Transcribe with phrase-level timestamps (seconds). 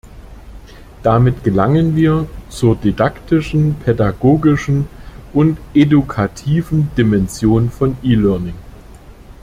[1.03, 4.87] Damit gelangen wir zur didaktischen, pädagogischen
[5.31, 8.55] und edukativen Dimension von eLearning.